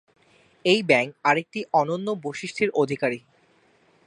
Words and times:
এই 0.65 0.79
ব্যাঙ 0.83 1.05
আরেকটি 1.23 1.59
অনন্য 1.73 2.07
বৈশিষ্ট্যের 2.23 2.69
অধিকারী। 2.73 3.19